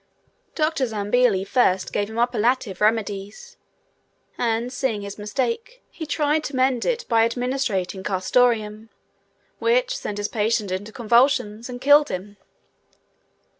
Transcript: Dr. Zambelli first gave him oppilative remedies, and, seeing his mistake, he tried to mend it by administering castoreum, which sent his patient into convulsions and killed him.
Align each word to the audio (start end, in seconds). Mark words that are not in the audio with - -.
Dr. 0.55 0.87
Zambelli 0.87 1.43
first 1.45 1.93
gave 1.93 2.09
him 2.09 2.15
oppilative 2.15 2.81
remedies, 2.81 3.55
and, 4.35 4.73
seeing 4.73 5.03
his 5.03 5.19
mistake, 5.19 5.83
he 5.91 6.07
tried 6.07 6.43
to 6.45 6.55
mend 6.55 6.85
it 6.85 7.05
by 7.07 7.23
administering 7.23 8.03
castoreum, 8.03 8.89
which 9.59 9.95
sent 9.95 10.17
his 10.17 10.27
patient 10.27 10.71
into 10.71 10.91
convulsions 10.91 11.69
and 11.69 11.79
killed 11.79 12.09
him. 12.09 12.37